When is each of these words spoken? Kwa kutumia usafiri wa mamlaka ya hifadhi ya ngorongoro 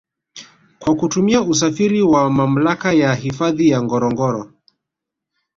Kwa 0.79 0.95
kutumia 0.95 1.41
usafiri 1.41 2.01
wa 2.01 2.29
mamlaka 2.29 2.93
ya 2.93 3.13
hifadhi 3.15 3.69
ya 3.69 3.83
ngorongoro 3.83 4.51